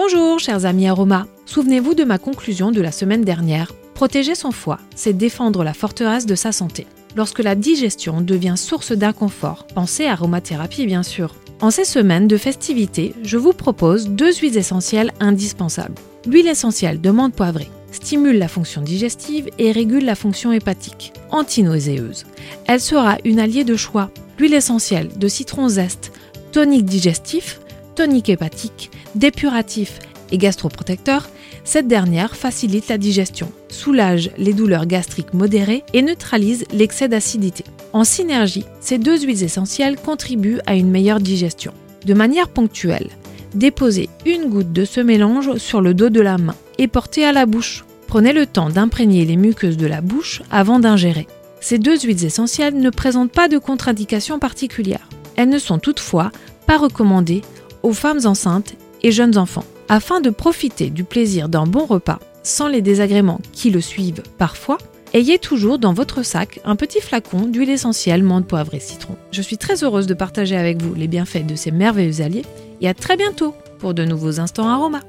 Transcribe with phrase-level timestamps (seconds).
[0.00, 3.72] Bonjour chers amis aromas, souvenez-vous de ma conclusion de la semaine dernière.
[3.94, 6.86] Protéger son foie, c'est défendre la forteresse de sa santé.
[7.16, 11.34] Lorsque la digestion devient source d'inconfort, pensez aromathérapie bien sûr.
[11.60, 15.96] En ces semaines de festivités, je vous propose deux huiles essentielles indispensables.
[16.26, 22.24] L'huile essentielle de menthe poivrée stimule la fonction digestive et régule la fonction hépatique, antinauséeuse.
[22.68, 24.12] Elle sera une alliée de choix.
[24.38, 26.12] L'huile essentielle de citron zeste,
[26.52, 27.58] tonique digestif,
[27.96, 29.98] tonique hépatique, dépuratif
[30.30, 31.28] et gastroprotecteur,
[31.64, 37.64] cette dernière facilite la digestion, soulage les douleurs gastriques modérées et neutralise l'excès d'acidité.
[37.92, 41.72] En synergie, ces deux huiles essentielles contribuent à une meilleure digestion.
[42.04, 43.08] De manière ponctuelle,
[43.54, 47.32] déposez une goutte de ce mélange sur le dos de la main et portez à
[47.32, 47.84] la bouche.
[48.06, 51.26] Prenez le temps d'imprégner les muqueuses de la bouche avant d'ingérer.
[51.60, 55.08] Ces deux huiles essentielles ne présentent pas de contre-indications particulières.
[55.36, 56.30] Elles ne sont toutefois
[56.66, 57.42] pas recommandées
[57.82, 59.64] aux femmes enceintes et jeunes enfants.
[59.88, 64.78] Afin de profiter du plaisir d'un bon repas sans les désagréments qui le suivent parfois,
[65.12, 69.16] ayez toujours dans votre sac un petit flacon d'huile essentielle menthe, poivre et citron.
[69.32, 72.44] Je suis très heureuse de partager avec vous les bienfaits de ces merveilleux alliés
[72.80, 75.02] et à très bientôt pour de nouveaux instants aromas.